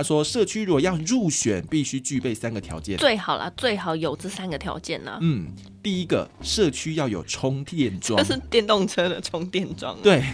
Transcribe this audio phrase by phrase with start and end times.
[0.00, 2.96] 他说社区如果要入选，必须具备三个条件。
[2.96, 5.18] 最好啦，最好有这三个条件呢。
[5.20, 5.48] 嗯，
[5.82, 9.98] 第一个，社区要有充电桩，那是电动车的充电桩。
[10.02, 10.24] 对。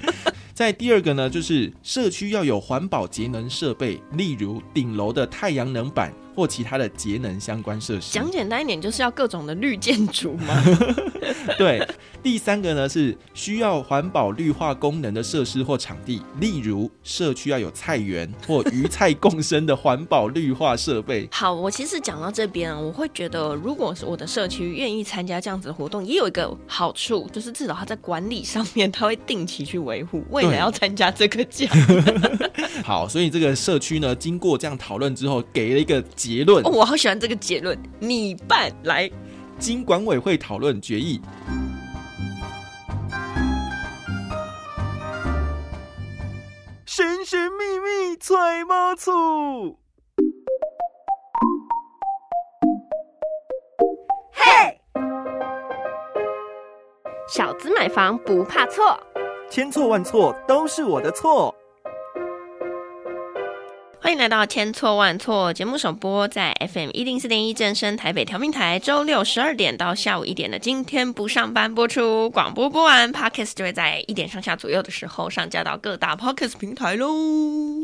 [0.56, 6.10] 在第二个呢，就是社区要有环保节能设备，例如顶楼的太阳能板。
[6.34, 10.62] 或其他的节能相关设施，讲简单一点，就是要各种的绿建筑嘛。
[11.58, 11.86] 对，
[12.22, 21.28] 第三个呢是需要环保绿化功能的设施或场地，例如社区要有菜园或鱼菜共生的环保绿化设备。
[21.32, 31.68] 好，我其实讲到这边，我会觉得，如果是我的社区愿意参加这样子的活动，也有一个好处，就是至少他在管理上面他会定期去维护，为了要参加这个奖。
[32.84, 36.02] 好，所以这个社区呢，经过这样讨论之后，给了一个。
[36.20, 37.78] 结论，我好喜欢这个结论。
[37.98, 39.10] 你办来，
[39.58, 41.18] 经管委会讨论决议。
[46.84, 49.78] 神神秘秘揣猫醋，
[54.30, 54.78] 嘿，
[57.34, 59.00] 小资买房不怕错，
[59.48, 61.54] 千错万错都是我的错。
[64.10, 72.28] 欢迎来到千错万错节目首播，在 FM 一零四点一正声台北调频台，周六十二点到下午一点的今天不上班播出。
[72.30, 77.06] 广播播完，Podcast 就会在一点上下左右的时候上架到各大 Podcast 平台喽。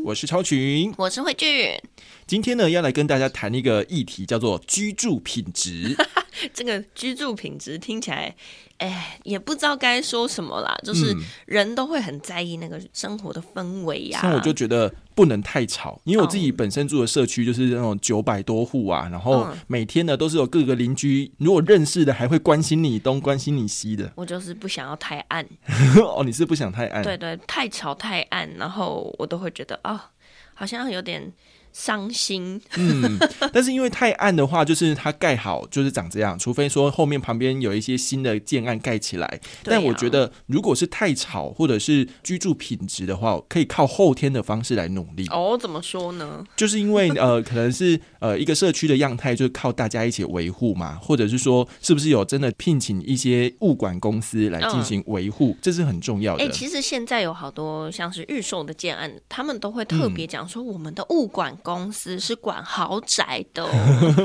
[0.03, 1.79] 我是超群，我是慧俊。
[2.25, 5.95] 今天呢，要来跟大家谈一个议题，叫做居住品质。
[6.53, 8.35] 这个居住品质听起来。
[8.77, 11.11] 哎，也不知道该说什么啦，就是
[11.47, 14.19] 人都会很在意那个生活的氛围呀。
[14.21, 24.11] 像我就觉得不能太吵，因为我自己本身住的社区就是那种九百多户啊，然后每天呢都是有各个邻居，如果认识的还会关心你东关心你西的。
[24.13, 25.43] 我就是不想要太暗。
[26.05, 27.01] 哦，你是不想太暗？
[27.01, 30.11] 对对，太吵太暗，然后我都会觉得啊，
[30.53, 31.33] 好像有点。
[31.79, 33.19] 伤心，嗯，
[33.53, 39.39] 但是因为太暗的话，就是它盖好就是长这样，除非说后面旁边有一些新的建案盖起来。
[39.63, 45.27] 但我觉得，如果是太吵或者是居住品质的话，可以靠后天的方式来努力。
[45.29, 46.43] 哦，怎么说呢？
[46.55, 56.43] 就是因为呃，可能是呃一个社区的样态，就是靠大家一起维护嘛，或者是说，是不是有真的聘请一些物管公司来进行维护，这是很重要的。
[56.43, 61.55] 哎，其实现在有好多像是预售的建案，他们都会特别讲说，我们的物管。
[61.67, 63.67] 公司是管豪宅的，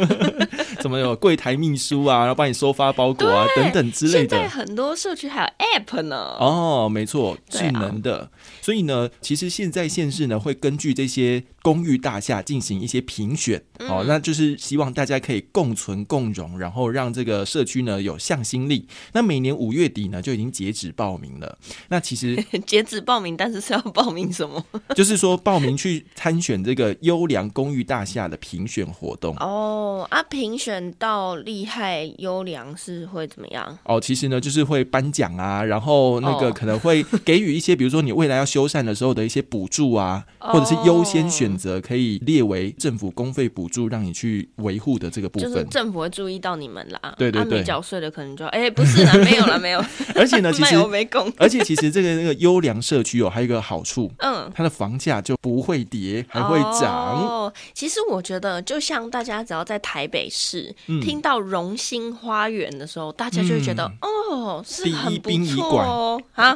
[0.81, 4.37] 怎么有柜台秘书啊，然后帮你收发包裹啊，等等之类的。
[4.37, 6.37] 现在很多社区还有 App 呢。
[6.39, 8.31] 哦，没错，智能的。
[8.61, 18.87] 所以呢，其实现在县市呢会根据这些公寓大厦进行一些评选，哦，那就是希望大家可以共存共荣，然后让这个社区呢有向心力。
[19.15, 21.59] 那每年五月底呢就已经截止报名了。
[21.89, 24.65] 那其实 截止报名，但是是要报名什么？
[24.95, 29.35] 就是说报名去参选这个优良公寓大厦的评选活动。
[29.39, 33.77] 哦啊，评选到厉害优良是会怎么样？
[33.87, 38.47] 哦，其实呢就是会颁奖啊，然后那个可能会给予一些，比如说你未来要。
[38.53, 47.15] 修缮的时候的一些补助啊，或者是优先选择可以列为政府公费补助，让你去维护的这个部分，政府会注意到你们啦。
[47.17, 49.83] 对对对，没缴税的可能就哎，不是啦，没有了，没有。
[50.15, 50.77] 而且呢， 其实。
[51.39, 56.93] 而且其实这个那个优良社区哦，还有一个好处，嗯，它的房价就不会跌，还会涨。
[56.93, 57.12] 哦，
[57.73, 66.23] 其实我觉得，就像大家只要在台北市听到荣兴花园的时候，大家就会觉得哦，是很不错哦。
[66.35, 66.55] 啊？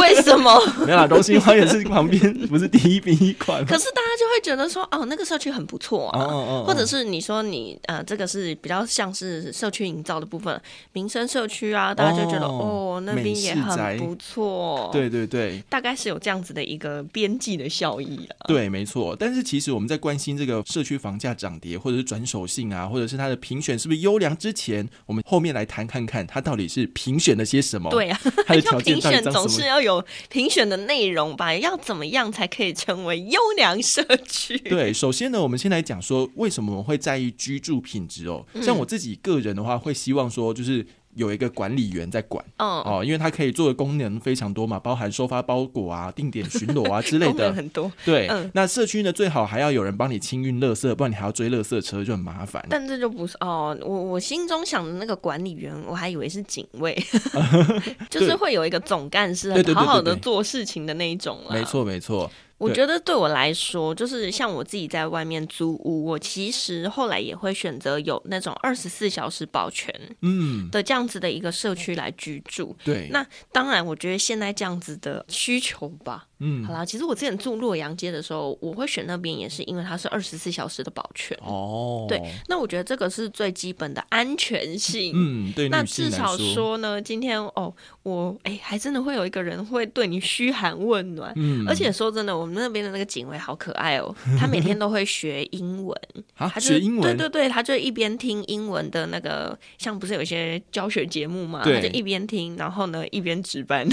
[0.00, 0.54] 为什么？
[0.86, 1.20] 没有啦，荣。
[1.24, 6.26] 兴花园是旁边不是第一殡仪馆，可是大家就会觉得说，哦，那个社区很不错啊，
[6.66, 10.60] 或者是你说你呃，这个是比较像是社区营造的部分，
[10.92, 18.44] 民生社区啊，大家就觉得哦，那边也很不错，对对对，大概是有这样子的一个边际的效益啊。
[18.46, 19.16] 对，没错。
[19.18, 27.88] 但是其实我们在关心这个社区房价涨跌，或者是转手性啊，或者是它的评选是不是优良之前，我们后面来谈看看它到底是评选了些什么？
[27.88, 31.14] 对啊，它的条件评选总是要有评选的内容。
[31.14, 34.58] 容吧，要怎么样才可以成为优良社区？
[34.58, 38.44] 对，首先呢，我们先来讲说为什么我们会在意居住品质哦。
[38.60, 40.84] 像我自己个人的话，会希望说就是。
[41.14, 47.90] 有一个管理员在管，哦，因为它可以做的功能非常多嘛，包含收发包裹啊、定点巡逻啊之类的，很多。
[48.04, 52.64] 对，那社区呢最好还要有人帮你清运垃圾，不然你还要追垃圾车，就很麻烦。
[52.68, 56.94] 但这就不是哦，我我心中想的那个管理员，我还以为是警卫，
[58.10, 61.38] 就是会有一个总干事，好好的做事情的那一种。
[61.50, 62.30] 没错，没错。
[62.58, 69.92] 我觉得对我来说，就是像我自己在外面租屋，我其实后来也会选择有那种二十四小时保全，
[70.22, 72.76] 嗯的这样子的一个社区来居住。
[72.84, 76.26] 对，那当然，我觉得现在这样子的需求吧。
[76.40, 82.06] 嗯，好啦，其实我之前住洛阳街的时候，我会选那边也是因为它是二十四小时的保全哦。
[82.08, 85.12] 对，那我觉得这个是最基本的安全性。
[85.14, 85.68] 嗯，对。
[85.68, 87.72] 那至少说呢，今天哦，
[88.02, 91.32] 我哎，还真的会有一个人会对你嘘寒问暖。
[91.36, 95.96] 嗯，而且说真的，我们那边的那个警卫好可爱哦， 他每天都会学英文。
[96.36, 97.16] 他学英文？
[97.16, 101.62] 对对对，他就一边听英文的那个，像不是有一些教学节目嘛？
[101.64, 103.86] 他就一边听，然后呢一边值班，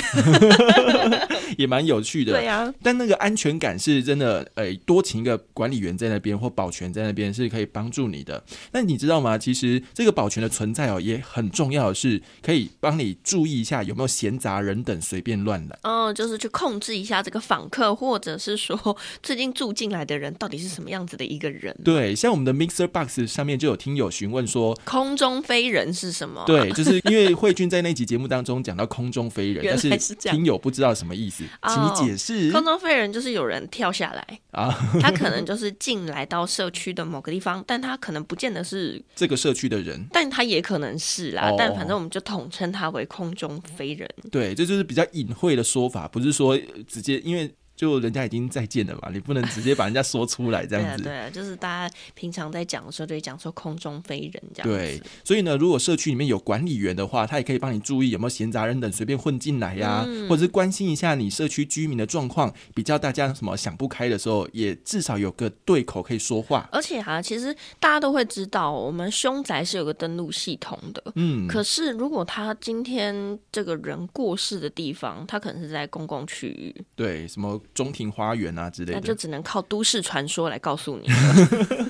[1.58, 2.34] 也蛮有趣的。
[2.34, 8.44] 对呀，但那个安全感是真的，诶，多请一个管理员在那边或保全在那边是可以帮助你的。
[8.72, 9.38] 那你知道吗？
[9.38, 15.80] 其实这个保全的存在哦，也很重要的是可以帮你注意一下有没有闲杂人等随便乱来。
[15.84, 21.76] 哦，就是去控制一下这个访客，或者是说最近住进来的人到底是什么样子的一个人。
[21.84, 26.44] 对，像我们的 Mixer Box 上面就有听友询问说，空中飞人是什么？
[26.46, 32.52] 对，就是因为慧君在那集节目当中讲到空中飞人， 但是听友不知道什么意思，请你解释。
[32.52, 41.54] 空中飞人就是有人跳下来啊， 他可能就是进来到社区的某个地方，但他可能不见得是 这个社区的人，但他也可能是啦。
[41.58, 44.10] 但反正我们就统称他为空中飞人。
[44.32, 46.58] 对，这就是比较隐晦的说法，不是说
[46.88, 47.54] 直接因为。
[47.82, 51.02] 就人家已经再见了嘛，你不能直接把人家说出来这样子。
[51.02, 54.70] 对啊，就是大家平常在讲的时候，就会讲说空中飞人这样。
[54.70, 66.70] 对，所以呢，如果社区里面有管理员的话，他也可以帮你注意有没有闲杂人等随便混进来呀，或者是关心一下你社区居民的状况，比较大家什么想不开的时候，也至少有个对口可以说话。
[66.72, 71.04] 而且哈，其实大家都会知道，我们凶宅是有个登录系统的。
[71.16, 71.48] 嗯。
[71.48, 76.76] 可是如果他今天这个人过世的地方，他可能是在公共区域。
[76.96, 77.60] 对，什么？
[77.74, 81.08] 中庭花园啊之类的，那就只能靠都市传说来告诉你，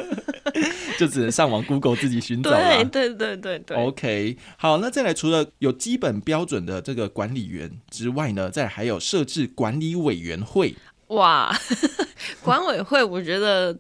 [0.99, 2.83] 就只能上网 Google 自己寻找了。
[2.85, 3.77] 对对对对对。
[3.77, 10.75] OK，好，那再来，除了有基本标准的这个管理员之外呢，再还有设置管理委员会。
[11.07, 11.53] 哇，
[12.41, 13.77] 管委会，我觉得。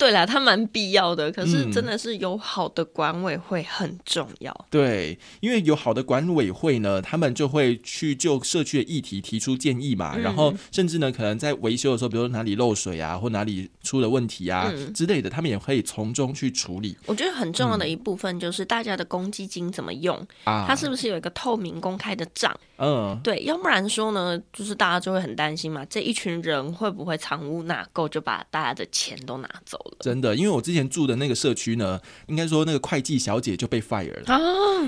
[0.00, 4.66] 对啦，它蛮必要的，可是真的是有好的管委会很重要。
[4.70, 16.96] 对，因为有好的管委会呢，他们就会去就社区的议题提出建议嘛，然后甚至呢，可能在维修的时候，比如说哪里漏水啊，或哪里出了问题啊之类的，他们也可以从中去处理。
[17.04, 20.64] 我觉得很重要的一部分就是大家的公积金怎么用啊？
[20.66, 22.58] 它是不是有一个透明公开的账？
[22.78, 29.89] 嗯，对，要不然说呢，就是大家就会很担心嘛，这一群人会不会藏污纳垢，就把大家的钱都拿走了？
[29.98, 34.34] 真的，因为我之前住的那个社区呢，应该说那个会计小姐就被 fire 了。
[34.34, 34.38] 啊。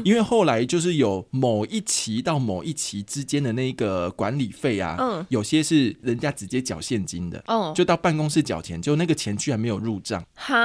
[0.05, 10.57] 因为后来就是有某一期到某一期之间的那个管理费啊，嗯，有些是人家直接缴现金的，哦，就到办公室缴钱，就那个钱居然没有入账，哈，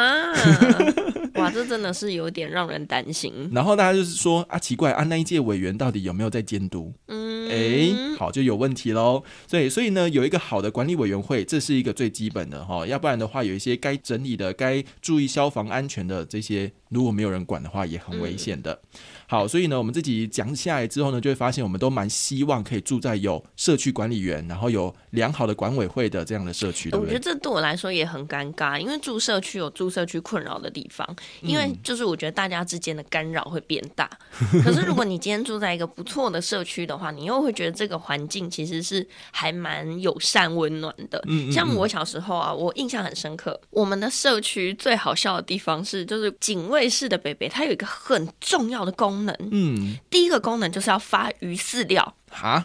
[1.37, 3.31] 哇，这真的是有点让人担心。
[3.53, 6.93] 然后大家就是说啊，奇怪啊，那一届委员到底有没有在监督？
[7.07, 9.23] 嗯，哎，好，就有问题喽。
[9.49, 18.79] 对，所以呢，有一个好的管理委员会，这是一个最基本的哈，要不然的话，有一些该整理的、该注意消防安全的这些，如果没有人管的话，也很危险的。
[19.29, 26.89] 好，所以呢，我们自己讲下来之后呢，就会发现我们都蛮希望可以住在有社区管理员，然后有良好的管委会的这样的社区。
[26.93, 31.05] 我觉得这对我来说也很尴尬，因为住社区有住社区困扰的地方，
[31.41, 34.09] 因为就是我觉得大家之间的干扰会变大。
[34.63, 41.21] 可是如果你今天住在一个不错的社区的话，你又会觉得这个环境其实是还蛮友善温暖的。
[41.27, 49.16] 嗯，像我小时候啊，我印象很深刻，我们的社区最好笑的地方是，就是警卫室的北北，他有一个很重要的功。
[49.17, 52.63] 功能，嗯，第一个功能就是要发鱼饲料啊！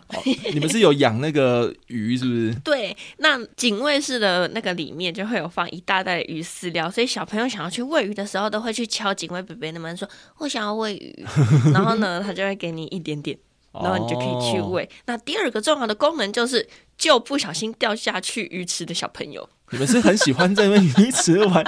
[0.53, 2.55] 你们是有养那个鱼是不是？
[2.63, 11.25] 对，那警卫室的那个里面就会有放一大袋鱼饲料，所以小朋友想要去喂鱼的时候，都会去敲警卫伯伯的门，说：“我想要喂鱼。
[11.73, 13.39] ”然后呢，他就会给你一点点，
[13.73, 14.89] 然后你就可以去喂。
[15.07, 16.69] 那第二个重要的功能就是
[16.99, 19.49] 救不小心掉下去鱼池的小朋友。
[19.73, 21.65] 你们是很喜欢在那鱼池玩，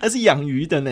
[0.00, 0.90] 那是养鱼的呢。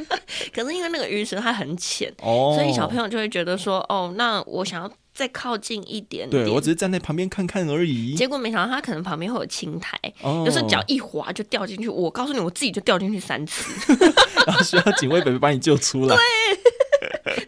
[0.54, 6.28] 可是因为那个鱼池它很浅，哦，所以小朋友就会觉得说，哦，那我想要再靠近一点。
[6.28, 8.14] 对我只是站在旁边看看而已。
[8.14, 11.88] 结果没想到他可能旁边会有青苔，有时候脚一滑就掉进去。
[11.88, 13.72] 我告诉你，我自己就掉进去三次，
[14.46, 16.14] 然后需要警卫伯伯把你救出来。
[16.16, 16.22] 对。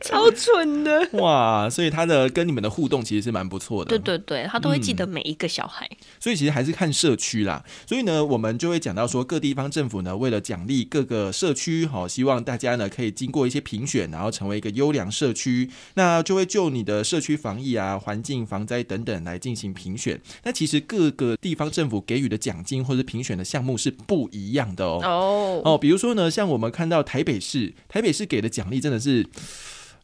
[0.04, 1.08] 超蠢的。
[1.12, 3.88] 哇，所以他的跟你们的互动其实是蛮不错的。
[3.88, 5.88] 对对对，他都会记得每一个小孩。
[6.20, 7.64] 所以其实还是看社区啦。
[7.86, 20.20] 所以呢，我们就会讲到说，各地方政府呢，为了奖励各个社区，好，希望大家呢可以经过一些评选，然后成为一个优良社区，那就会就你的社区防疫啊、环境防灾等等来进行评选。
[20.42, 25.00] 那其实各个地方政府给予的奖金或者评选的项目是不一样的哦。
[25.02, 29.26] 哦哦，比如说呢，像我们看到台北市，台北市给的奖励真的是。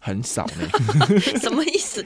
[0.01, 0.69] 很少呢，
[1.39, 2.05] 什么意思？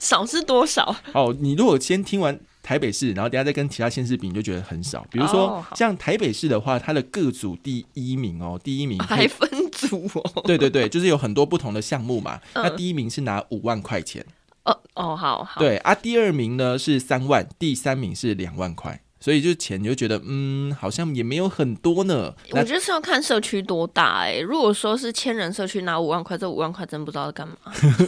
[0.00, 0.96] 少是多少？
[1.12, 5.06] 哦，你如果先听完台北市，然后等下再跟其他县市比，你就觉得很少。
[5.10, 10.42] 比如说像台北市的话，它的各组第一名哦，第一名还分组哦。
[10.48, 12.40] 对对对，就是有很多不同的项目嘛。
[12.54, 14.24] 那第一名是拿五万块钱。
[14.64, 15.60] 哦哦，好好。
[15.60, 18.98] 对啊，第二名呢是三万，第三名是两万块。
[19.24, 22.30] 所以就钱，你就觉得嗯，好像也没有很多呢。
[22.50, 24.38] 我觉得是要看社区多大哎。
[24.38, 27.56] 如果说是千人社区拿五万块，这五万块真不知道干嘛。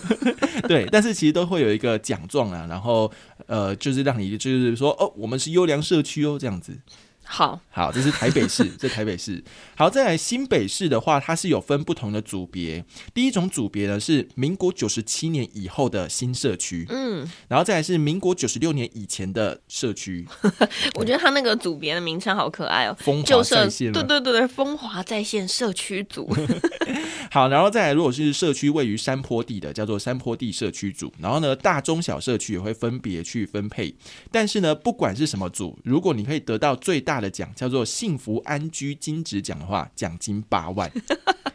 [0.68, 3.10] 对，但是其实都会有一个奖状啊，然后
[3.46, 6.78] 呃，就是让你就是说哦，我们是优良社区哦，这样子。
[7.26, 9.42] 好好，这是台北市， 这台北市。
[9.76, 12.84] 好，再来新北市的话，它是有分不同的组别。
[13.12, 20.26] 第一种组别呢是民国九十七年以后的新社区，嗯，然后再来是民国九十六年以前的社区。
[20.94, 26.32] 我觉得它那个组别的名称好可爱哦，风华在线，对对对对，风华在线社区组。
[27.30, 31.12] 好，然后再来，如果是社区位于山坡地的，叫做山坡地社区组。
[31.18, 33.94] 然后呢，大中小社区也会分别去分配。
[34.30, 40.90] 但是呢，不管是什么组，如果你可以得到最大的奖，叫做幸福安居金质奖的话，奖金八万。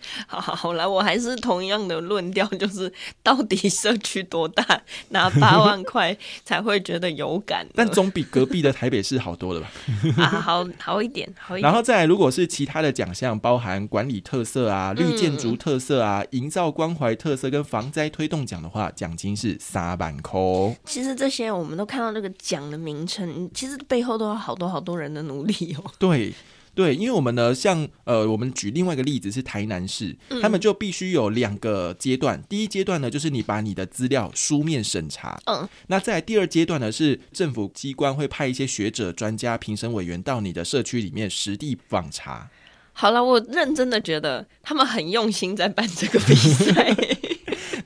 [0.28, 2.92] 好好来，我还是同样的论调，就是
[3.24, 7.66] 到底社区多大，拿八万块才会觉得有感？
[7.76, 9.72] 但总比隔壁的台北市好多了吧？
[10.24, 11.70] 啊，好好一点，好一点。
[11.70, 20.76] 然后再来，如果是其他的奖项，包含管理特色啊、绿建筑特色啊、营造关怀特色跟防灾推动奖的话，奖金是三万扣。
[20.86, 25.92] 其实这些我们都看到这个奖的名称，其实背后都有好多好多人的努力哦。
[25.98, 26.34] 对。
[26.74, 32.42] 对，因为我们呢，像呃，我们举另外一个例子是台南市，他们就必须有两个阶段。
[32.48, 42.50] 第一阶段呢，就是你把你的资料书面审查，嗯，那在第二阶段呢，是政府机关会派一些学者、专家、评审委员到你的社区里面实地访查。
[42.94, 46.96] 好了，我认真的觉得他们很用心在办这个比赛。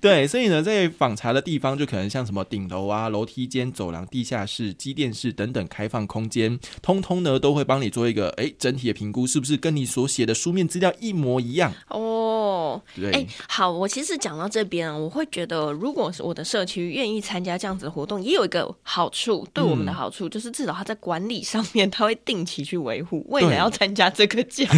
[0.05, 11.73] 对，所以呢，在访查的地方，就可能像什么顶楼啊、楼梯间、走廊、地下室、机电室等等开放空间，通通呢都会帮你做一个哎整体的评估，是不是跟你所写的书面资料一模一样？
[11.89, 24.69] 哦，对，哎，好，我其实讲到这边啊，我会觉得，如果是我的社区愿意参加这样子的活动，也有一个好处，对我们的好处就是至少他在管理上面他会定期去维护，为了要参加这个奖，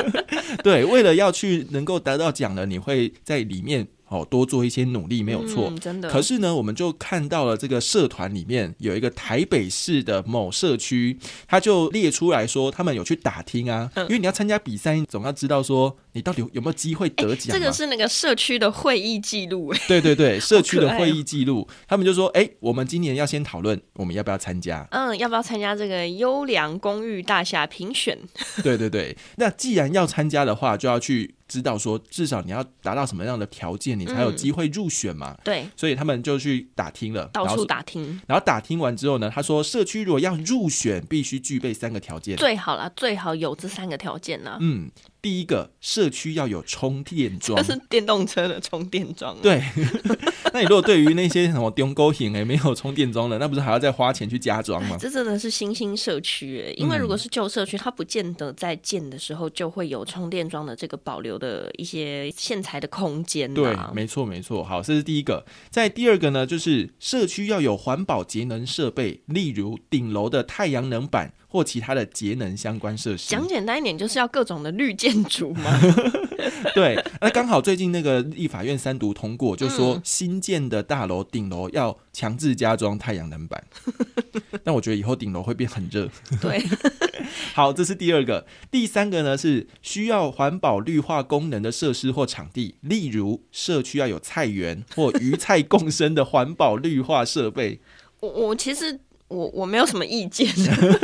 [0.64, 3.86] 对，为了要去能够得到奖呢，你会在里面。
[4.10, 6.10] 哦，多做一些努力没有错，真的。
[6.10, 17.56] 可是呢，我们就看到了这个社团里面有一个台北市的某社区，他就列出来说，他们有去打听啊，因为你要参加比赛，总要知道说你到底有没有机会得奖。
[17.56, 24.84] 这个是那个社区的会议记录，对对对，社区的会议记录，他们就说，哎，我们今年要先讨论，我们要不要参加？
[24.90, 28.18] 嗯，要不要参加这个优良公寓大厦评选？
[28.64, 31.36] 对对对，那既然要参加的话，就要去。
[31.50, 35.36] 知道说至少你要达到什么样的条件，你才有机会入选嘛？
[35.42, 38.20] 对，所以他们就去打听了，到处打听。
[38.28, 42.36] 然后打听完之后呢，他说社区如果要入选，必须具备三个条件。
[42.36, 44.56] 最好啦，最好有这三个条件呢。
[44.60, 44.88] 嗯。
[45.22, 49.36] 第一个社区要有充电桩，这是电动车的充电桩。
[49.42, 49.62] 对，
[50.52, 54.96] 那你如果对于那些什么丢沟型诶没有充电桩的，那不是还要再花钱去加装吗？
[54.98, 63.52] 这真的是新兴社区诶，因为如果是旧社区，它不见得在建的时候就会有充电桩的这个保留的一些线材的空间。
[63.52, 64.64] 对，没错没错。
[64.64, 65.44] 好，这是第一个。
[65.68, 71.34] 在第二个呢，就是社区要有环保节能设备，例如顶楼的太阳能板。
[71.50, 75.80] 或其他的节能相关设施，讲简单一点，就是要各种的绿建筑嘛。
[76.74, 83.62] 对，那刚好最近那个立法院三读通过，就说新建的大楼顶楼要强制加装太阳能板。
[84.62, 86.08] 但我觉得以后顶楼会变很热。
[86.40, 86.62] 对，
[87.52, 88.46] 好，这是第二个。
[88.70, 97.80] 第三个呢是需要环保绿化功能的设施或场地，例如社区要有菜园或鱼菜共生的环保绿化设备。
[98.20, 99.00] 我我其实。
[99.30, 100.46] 我我没有什么意见，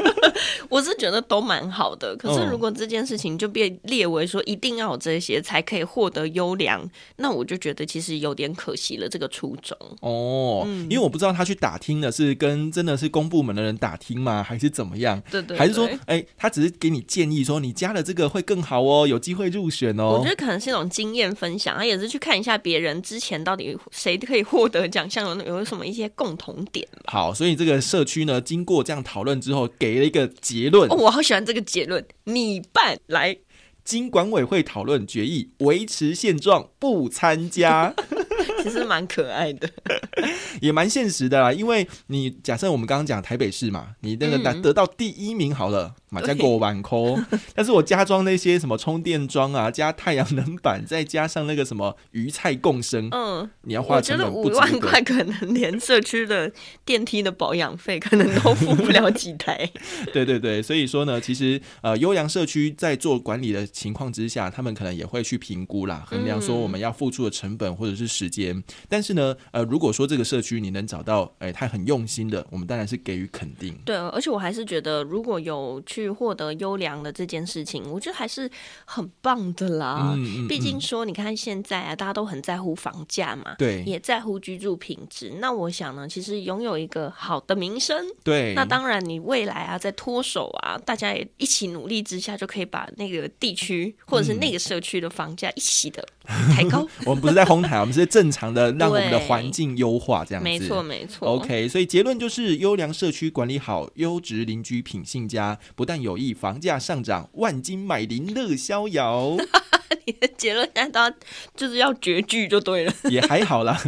[0.68, 2.14] 我是觉得都蛮好的。
[2.16, 6.84] 可是如果这件事情就被列为说一定要有这些才可以获得优良，
[7.16, 9.78] 那我就觉得其实有点可惜了这个初衷。
[10.00, 15.22] 哦，嗯因为我不知道他去打听的是跟真的是公部门的人打听吗，还是怎么样？
[15.30, 20.18] 对对，还是说，哎，他只是给你建议说你加了这个会更好哦，有机会入选哦。
[20.18, 26.84] 我觉得可能是一种经验分享，他也是去看一下别人之前到底谁可以获得奖项，有有什么一些共同点。
[27.04, 28.15] 好，所以这个社区。
[28.24, 28.40] 呢？
[28.40, 30.88] 经过这样讨论之后，给了一个结论。
[30.88, 33.36] 我好喜欢这个结论，你办来。
[33.84, 37.94] 经管委会讨论决议，维持现状，不参加。
[38.62, 39.68] 其实蛮可爱的，
[40.60, 41.52] 也蛮现实的啦。
[41.52, 45.94] 因为你假设我们刚刚讲台北市嘛，你那个得得到第一名好了。
[46.08, 47.18] 马家过万扣，
[47.54, 56.50] 但是我加装那些什么充电桩啊，加太阳能板，再加上那个什么鱼菜共生，嗯，你要花成本五万块，可能连社区的
[56.86, 59.68] 电梯的保养费可能都付不了几台。
[60.14, 68.55] 对对对，所以说呢，其实呃，优良社区在做管理的情况之下，他们可能也会去评估啦，衡量说我们要付出的成本或者是时间。
[68.88, 73.78] 但是呢，呃，如果说这个社区你能找到，哎，他很用心的，我们当然是给予肯定。
[73.84, 76.16] 对，而且我还是觉得如果有去。
[76.16, 78.50] 获得优良的这件事情，我觉得还是
[78.86, 80.16] 很棒的啦。
[80.48, 85.34] 毕竟说，你看现在啊，大家都很在乎房价嘛，对，也在乎居住品质。
[85.38, 96.86] 那我想呢，其实拥有一个好的名声，对，那当然你未来啊，在脱手啊，大家也一起努力之下，就可以把那个地区或者是那个社区的房价一起的抬高。
[97.04, 100.44] 我们不是在哄抬，我们是在正常的让我们的环境优化，这样子。
[100.44, 101.26] 没错，没错。
[101.26, 105.58] OK，所以结论就是，优良社区管理好，优质邻居品性佳。
[105.74, 109.38] 不但有益房价上涨，万金买邻乐逍遥。
[110.04, 111.10] 你的结论难道
[111.56, 112.92] 就是要绝句就对了？
[113.08, 113.80] 也还好啦。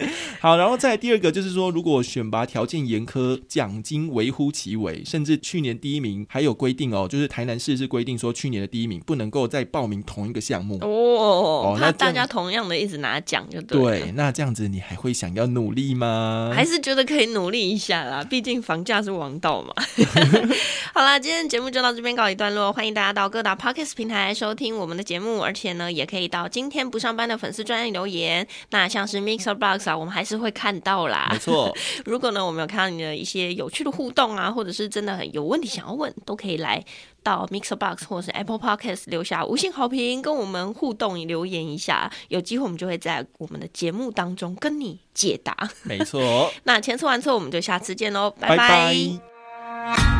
[0.40, 11.76] 好，然后再第二个就是说，如果选拔条件严苛，奖金微乎其微，甚至去年第一名还有规定哦，就是台南市是规定说，去年的第一名不能够再报名同一个项目哦。
[11.80, 13.80] 那大家同样的一直拿奖就对。
[13.80, 16.50] 对，那这样子你还会想要努力吗？
[16.54, 18.24] 还是觉得可以努力一下啦？
[18.24, 19.74] 毕竟房价是王道嘛。
[20.94, 28.46] 好啦，今天节目就到这边告一段落，欢迎大家到各大 Podcast 平台收听我们的节目，而且呢，也可以到今天不上班的粉丝专页留言。
[28.70, 30.30] 那像是 Mixer Box 啊，我们还是。
[30.30, 31.76] 是会看到啦，没错。
[32.06, 36.80] 如果呢，我们有看到你的一些有趣的互动啊，或者是真的很有问题想要问，都可以来
[37.24, 42.08] 到 Mixer Box 或者是 Apple Podcast 留下五星好评，跟我们互动留言一下。
[42.28, 45.68] 有机会我们就会在我们的节目当中跟你解答。
[45.82, 46.48] 没错。
[46.62, 50.19] 那前次完错，我们就下次见喽，拜拜。